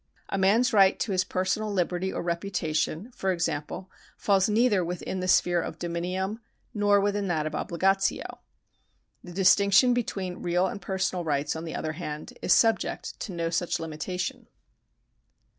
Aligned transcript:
A 0.29 0.37
man's 0.39 0.73
right 0.73 0.99
to 0.99 1.11
his 1.11 1.23
personal 1.23 1.71
liberty 1.71 2.11
or 2.11 2.23
reputation, 2.23 3.11
for 3.13 3.31
example, 3.31 3.91
falls 4.17 4.49
neither 4.49 4.83
within 4.83 5.19
the 5.19 5.27
sphere 5.27 5.61
of 5.61 5.77
dominium 5.77 6.39
nor 6.73 6.99
within 6.99 7.27
that 7.27 7.45
of 7.45 7.53
ohligatio. 7.53 8.39
The 9.23 9.31
distinction 9.31 9.93
between 9.93 10.41
real 10.41 10.65
and 10.65 10.81
personal 10.81 11.23
rights, 11.23 11.55
on 11.55 11.65
the 11.65 11.75
other 11.75 11.91
hand, 11.93 12.33
is 12.41 12.51
subject 12.51 13.19
to 13.19 13.31
no 13.31 13.51
such 13.51 13.79
limitation. 13.79 14.47